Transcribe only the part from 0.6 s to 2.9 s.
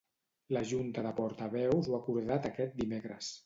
Junta de Portaveus ho ha acordat aquest